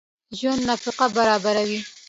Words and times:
ژوندي 0.37 0.65
نفقه 0.69 1.05
برابروي 1.15 1.79